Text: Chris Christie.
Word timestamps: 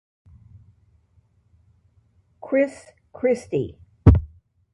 Chris 2.41 2.87
Christie. 3.13 3.77